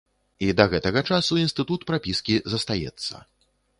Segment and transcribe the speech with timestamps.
[0.45, 3.23] І да гэтага часу інстытут прапіскі застаецца.